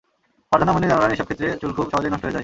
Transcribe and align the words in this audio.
ফারজানা 0.49 0.73
মুন্নি 0.73 0.87
জানালেন, 0.91 1.13
এসব 1.15 1.25
ক্ষেত্রে 1.27 1.47
চুল 1.61 1.71
খুব 1.77 1.85
সহজেই 1.91 2.11
নষ্ট 2.11 2.23
হয়ে 2.25 2.35
যায়। 2.35 2.39